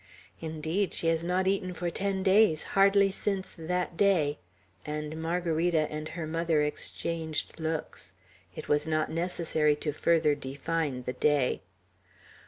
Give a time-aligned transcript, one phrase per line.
[0.39, 4.39] "Indeed, she has not eaten for ten days, hardly since that day;"
[4.83, 8.15] and Margarita and her mother exchanged looks.
[8.55, 11.61] It was not necessary to further define the day.